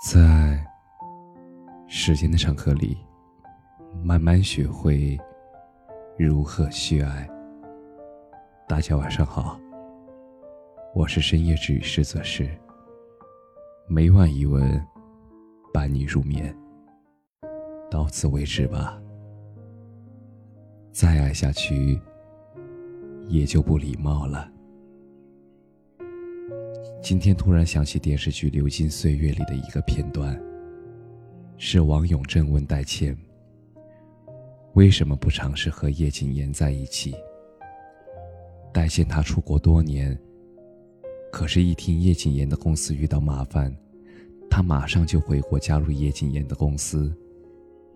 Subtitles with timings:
[0.00, 0.64] 在
[1.88, 2.96] 时间的长河里，
[4.00, 5.18] 慢慢学会
[6.16, 7.28] 如何去爱。
[8.68, 9.58] 大家晚上好，
[10.94, 12.48] 我是深夜治愈师泽师，
[13.88, 14.80] 每晚一文
[15.74, 16.56] 伴你入眠。
[17.90, 19.02] 到此为止吧，
[20.92, 22.00] 再爱下去
[23.26, 24.48] 也就不礼貌了。
[27.00, 30.38] 今天突然想起电视剧《流金岁月》里的一个片段，
[31.56, 33.16] 是王永正问戴倩
[34.74, 37.14] ：“为什么不尝试和叶谨言在一起？”
[38.74, 40.18] 戴倩她出国多年，
[41.32, 43.74] 可是，一听叶谨言的公司遇到麻烦，
[44.50, 47.14] 她马上就回国加入叶谨言的公司，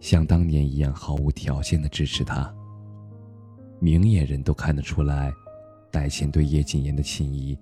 [0.00, 2.52] 像当年一样毫无条件的支持他。
[3.80, 5.32] 明眼人都看得出来，
[5.90, 7.58] 戴倩对叶谨言的情谊。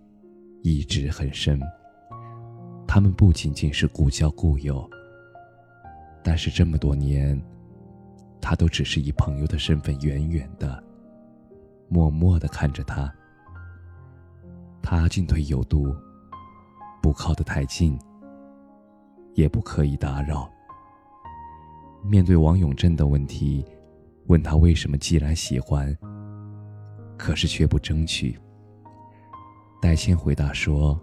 [0.62, 1.60] 一直很深。
[2.87, 4.88] 他们不仅仅是故交故友，
[6.23, 7.41] 但是这么多年，
[8.41, 10.83] 他都只是以朋友的身份远远的、
[11.88, 13.12] 默默的看着他。
[14.83, 15.94] 他进退有度，
[17.00, 17.97] 不靠得太近，
[19.34, 20.50] 也不刻意打扰。
[22.03, 23.64] 面对王永正的问题，
[24.27, 25.97] 问他为什么既然喜欢，
[27.16, 28.36] 可是却不争取。
[29.81, 31.00] 戴谦回答说：“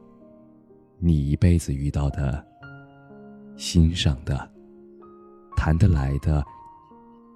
[1.02, 2.46] 你一辈子遇到的、
[3.56, 4.48] 欣赏的、
[5.56, 6.46] 谈得来的、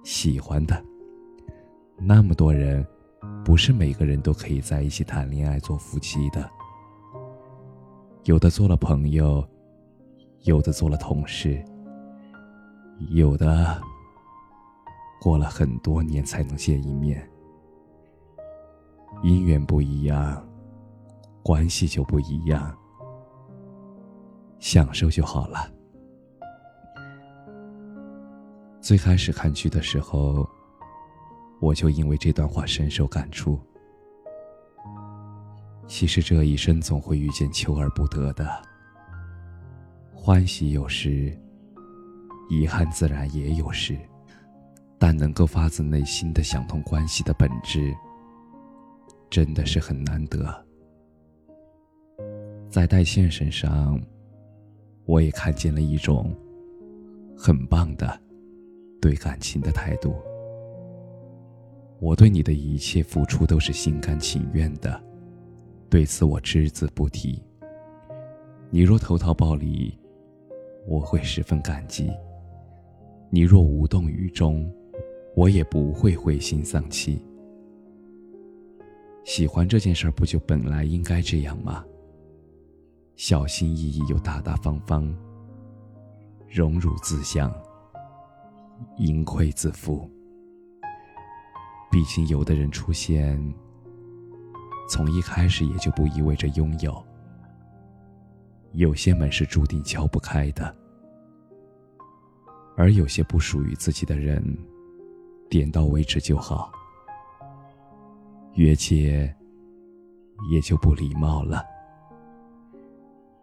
[0.04, 0.84] 喜欢的，
[1.98, 2.86] 那么多人，
[3.44, 6.48] 不是每个人都可以在一起谈恋爱、做夫妻的。
[8.22, 9.44] 有的做了朋友，
[10.42, 11.60] 有的做了同事，
[13.10, 13.82] 有的
[15.20, 17.28] 过了很多年才能见一面。
[19.24, 20.40] 姻缘不一样。”
[21.42, 22.76] 关系就不一样，
[24.58, 25.70] 享受就好了。
[28.80, 30.48] 最开始看剧的时候，
[31.60, 33.58] 我就因为这段话深受感触。
[35.86, 38.48] 其实这一生总会遇见求而不得的，
[40.14, 41.36] 欢喜有时，
[42.48, 43.98] 遗憾自然也有时，
[44.98, 47.94] 但能够发自内心的想通关系的本质，
[49.28, 50.66] 真的是很难得。
[52.72, 54.00] 在戴倩身上，
[55.04, 56.34] 我也看见了一种
[57.36, 58.18] 很棒的
[58.98, 60.14] 对感情的态度。
[62.00, 64.98] 我对你的一切付出都是心甘情愿的，
[65.90, 67.42] 对此我只字不提。
[68.70, 69.94] 你若投桃报李，
[70.86, 72.06] 我会十分感激；
[73.28, 74.66] 你若无动于衷，
[75.36, 77.22] 我也不会灰心丧气。
[79.24, 81.84] 喜欢这件事儿，不就本来应该这样吗？
[83.22, 85.16] 小心翼翼又大大方方，
[86.48, 87.54] 荣辱自享，
[88.96, 90.10] 盈亏自负。
[91.88, 93.40] 毕竟，有的人出现，
[94.90, 97.00] 从一开始也就不意味着拥有。
[98.72, 100.74] 有些门是注定敲不开的，
[102.76, 104.44] 而有些不属于自己的人，
[105.48, 106.72] 点到为止就好，
[108.54, 109.32] 越界
[110.50, 111.64] 也就不礼貌了。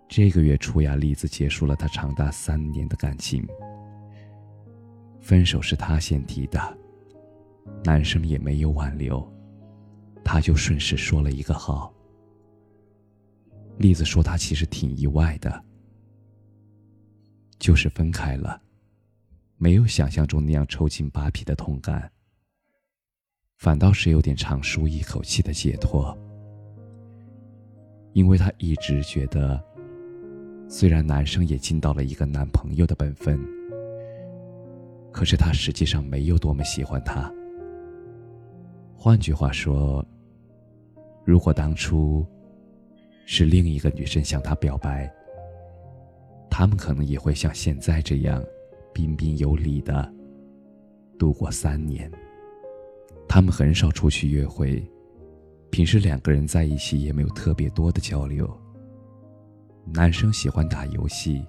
[0.10, 3.48] 这个月初呀，栗子结束了她长达三年的感情。
[5.22, 6.60] 分手是她先提的，
[7.84, 9.24] 男生也没有挽留，
[10.24, 11.94] 她就顺势说了一个好。
[13.78, 15.64] 栗子说她其实挺意外的，
[17.60, 18.60] 就是分开了，
[19.58, 22.12] 没有想象中那样抽筋扒皮的痛感，
[23.58, 26.18] 反倒是有点长舒一口气的解脱，
[28.14, 29.64] 因为她一直觉得。
[30.72, 33.40] 虽然男生也尽到了一个男朋友的本分，
[35.12, 37.34] 可是他实际上没有多么喜欢她。
[38.96, 40.06] 换句话说，
[41.26, 42.24] 如果当初
[43.26, 45.12] 是另一个女生向他表白，
[46.52, 48.44] 他们可能也会像现在这样
[48.94, 50.08] 彬彬有礼的
[51.18, 52.12] 度过三年。
[53.28, 54.88] 他们很少出去约会，
[55.72, 58.48] 平时两个人在一起也没有特别多的交流。
[59.92, 61.44] 男生喜欢打游戏，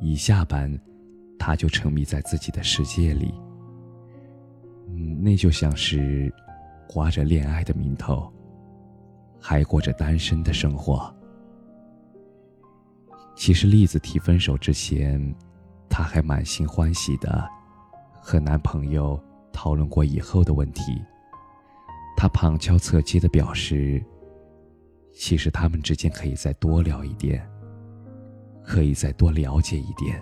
[0.00, 0.78] 一下班，
[1.38, 3.34] 他就沉迷在自己的世界里。
[4.88, 6.32] 嗯，那就像是
[6.88, 8.32] 挂着恋爱的名头，
[9.40, 11.12] 还过着单身的生活。
[13.34, 15.34] 其实，栗子提分手之前，
[15.88, 17.44] 她还满心欢喜的
[18.20, 19.20] 和男朋友
[19.52, 21.02] 讨论过以后的问题。
[22.16, 24.00] 她旁敲侧击的表示，
[25.12, 27.44] 其实他们之间可以再多聊一点。
[28.64, 30.20] 可以再多了解一点，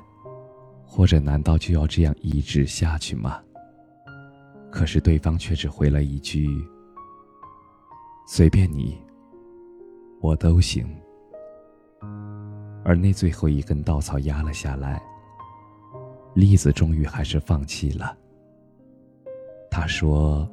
[0.85, 3.41] 或者难道就要这样一直下去吗？
[4.71, 6.49] 可是对方却只回了一句
[8.27, 9.01] ：“随便你，
[10.21, 10.87] 我都行。”
[12.85, 15.01] 而那最后一根稻草压了下来，
[16.35, 18.17] 栗子终于还是放弃了。
[19.71, 20.51] 他说：“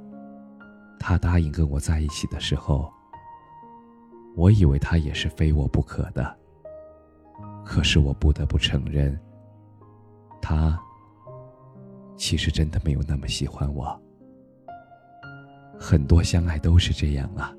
[0.99, 2.91] 他答应跟我在一起的时候，
[4.35, 6.37] 我以为他也是非我不可的。
[7.69, 9.15] 可是我不得不承认，
[10.41, 10.75] 他
[12.17, 13.95] 其实真的没有那么喜欢我。
[15.79, 17.53] 很多相爱都是这样啊。”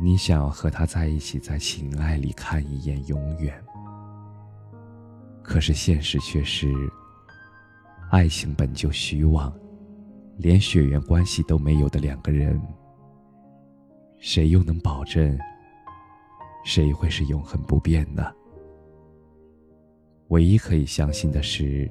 [0.00, 3.62] 你想要和他在一起，在情爱里看一眼永远。
[5.42, 6.72] 可是现实却是，
[8.10, 9.52] 爱情本就虚妄，
[10.38, 12.58] 连血缘关系都没有的两个人，
[14.18, 15.38] 谁又能保证
[16.64, 18.32] 谁会是永恒不变呢？
[20.28, 21.90] 唯一可以相信的是，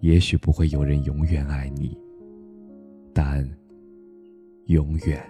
[0.00, 1.96] 也许不会有人永远爱你，
[3.14, 3.48] 但
[4.66, 5.22] 永远。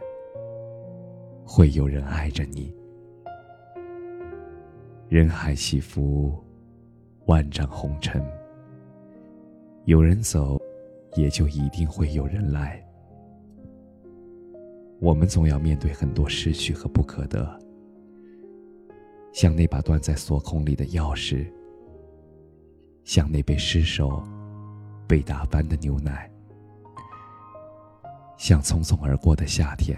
[1.44, 2.74] 会有人爱着你。
[5.08, 6.42] 人海起伏，
[7.26, 8.24] 万丈红尘。
[9.84, 10.58] 有人走，
[11.14, 12.82] 也就一定会有人来。
[15.00, 17.58] 我们总要面对很多失去和不可得，
[19.32, 21.50] 像那把断在锁孔里的钥匙，
[23.02, 24.22] 像那杯失手
[25.08, 26.30] 被打翻的牛奶，
[28.36, 29.96] 像匆匆而过的夏天。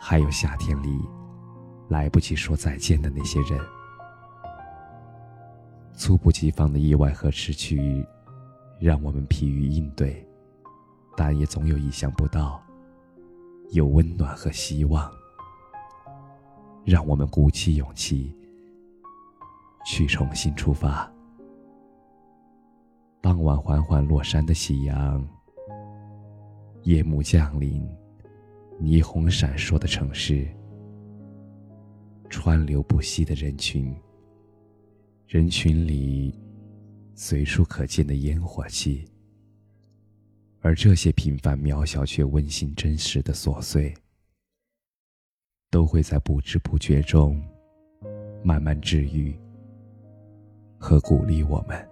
[0.00, 1.00] 还有夏天里，
[1.88, 3.58] 来不及说再见的那些人，
[5.92, 8.06] 猝不及防的意外和失去，
[8.78, 10.24] 让我们疲于应对，
[11.16, 12.62] 但也总有意想不到，
[13.72, 15.10] 有温暖和希望，
[16.88, 18.34] 让我们鼓起勇气
[19.84, 21.12] 去重新出发。
[23.20, 25.28] 傍晚缓缓落山的夕阳，
[26.84, 27.86] 夜幕降临。
[28.80, 30.48] 霓虹闪烁的城市，
[32.30, 33.94] 川流不息的人群。
[35.26, 36.34] 人群里，
[37.14, 39.04] 随处可见的烟火气。
[40.60, 43.92] 而这些平凡渺小却温馨真实的琐碎，
[45.70, 47.42] 都会在不知不觉中，
[48.42, 49.38] 慢慢治愈
[50.78, 51.88] 和鼓励我们，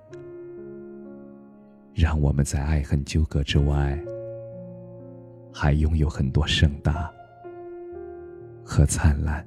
[1.94, 3.98] 让我们在爱恨纠葛之外。
[5.58, 7.10] 还拥有很多盛大
[8.62, 9.42] 和灿烂。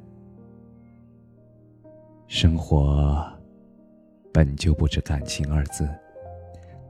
[2.28, 3.32] 生活
[4.34, 5.88] 本就不止感情二字，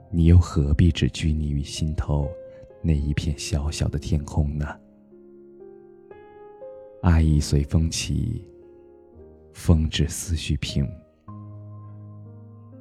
[0.10, 2.30] 你又何必只拘泥于心头
[2.82, 4.80] 那一片小小的天空呢？
[7.02, 8.46] 爱意随风起，
[9.54, 10.86] 风止思绪平。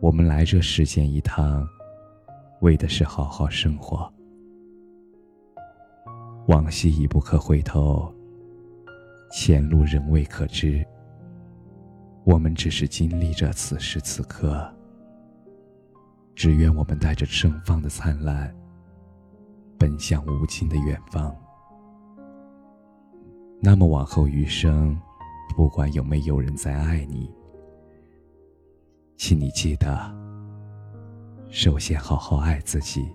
[0.01, 1.65] 我们来这世间一趟，
[2.61, 4.13] 为的是好好生活。
[6.49, 8.13] 往昔已不可回头，
[9.31, 10.85] 前路仍未可知。
[12.25, 14.69] 我们只是经历着此时此刻，
[16.35, 18.53] 只愿我们带着盛放的灿烂，
[19.79, 21.33] 奔向无尽的远方。
[23.61, 24.99] 那么往后余生，
[25.57, 27.29] 不管有没有人在爱你，
[29.17, 30.15] 请你记得，
[31.51, 33.07] 首先好好爱自己，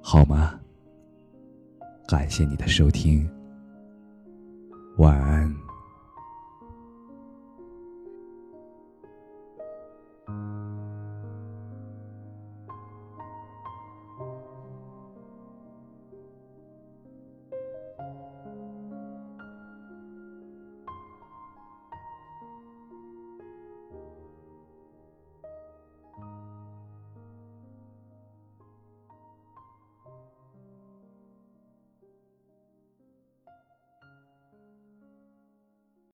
[0.00, 0.58] 好吗？
[2.06, 3.28] 感谢你的收听，
[4.98, 5.69] 晚安。